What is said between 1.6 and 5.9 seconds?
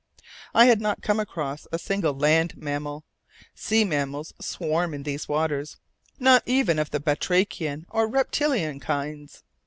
a single land mammal sea mammals swarm in these waters